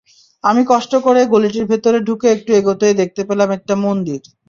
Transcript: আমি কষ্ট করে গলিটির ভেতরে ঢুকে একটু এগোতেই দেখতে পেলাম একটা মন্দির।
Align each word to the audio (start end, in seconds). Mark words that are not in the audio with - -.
আমি 0.43 0.61
কষ্ট 0.67 0.91
করে 1.05 1.21
গলিটির 1.33 1.65
ভেতরে 1.71 1.97
ঢুকে 2.07 2.27
একটু 2.31 2.49
এগোতেই 2.53 2.95
দেখতে 3.01 3.21
পেলাম 3.29 3.49
একটা 3.57 3.73
মন্দির। 3.85 4.19